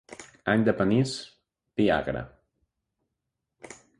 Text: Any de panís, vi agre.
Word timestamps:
Any 0.53 0.63
de 0.69 0.73
panís, 0.79 1.11
vi 1.81 1.85
agre. 1.97 2.25